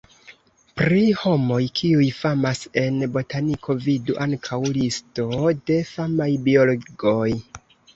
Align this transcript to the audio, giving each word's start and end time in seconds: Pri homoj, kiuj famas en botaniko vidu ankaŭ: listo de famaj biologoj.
Pri 0.79 1.01
homoj, 1.23 1.59
kiuj 1.81 2.07
famas 2.21 2.65
en 2.85 2.99
botaniko 3.19 3.79
vidu 3.87 4.19
ankaŭ: 4.29 4.63
listo 4.83 5.31
de 5.71 5.83
famaj 5.95 6.33
biologoj. 6.53 7.27